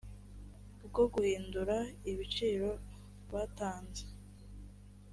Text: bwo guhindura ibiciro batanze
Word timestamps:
bwo 0.85 1.03
guhindura 1.13 1.75
ibiciro 2.11 2.69
batanze 3.31 4.03